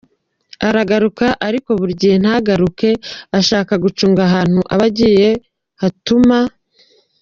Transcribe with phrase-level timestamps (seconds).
[0.67, 2.89] aragaruka ariko buri gihe ntagaruke,
[3.39, 5.29] ashaka gucunga ahantu aba agiye
[5.81, 6.37] hatuma.